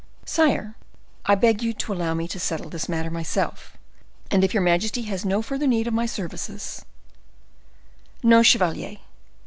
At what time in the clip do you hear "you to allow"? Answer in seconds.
1.61-2.15